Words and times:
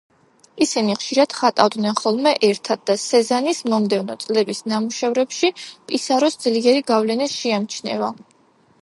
ისინი 0.65 0.93
ხშირად 1.01 1.35
ხატავდნენ 1.39 1.97
ხოლმე 1.99 2.31
ერთად 2.47 2.81
და 2.91 2.95
სეზანის 3.03 3.61
მომდევნო 3.75 4.17
წლების 4.25 4.65
ნამუშევრებში 4.73 5.55
პისაროს 5.93 6.43
ძლიერი 6.47 6.85
გავლენა 6.93 7.33
შეიმჩნევა. 7.39 8.15